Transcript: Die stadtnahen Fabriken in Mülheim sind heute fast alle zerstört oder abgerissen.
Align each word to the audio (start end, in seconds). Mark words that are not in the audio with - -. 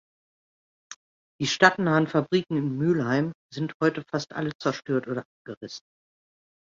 Die 1.39 1.45
stadtnahen 1.45 2.07
Fabriken 2.07 2.57
in 2.57 2.75
Mülheim 2.75 3.33
sind 3.53 3.73
heute 3.83 4.03
fast 4.09 4.33
alle 4.33 4.49
zerstört 4.57 5.07
oder 5.07 5.25
abgerissen. 5.45 5.85